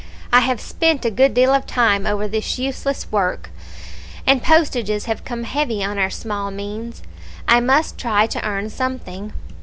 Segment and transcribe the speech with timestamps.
[0.33, 3.51] I have spent a good deal of time over this useless work,
[4.25, 7.03] and postages have come heavy on our small means.
[7.47, 9.31] I must try to earn something."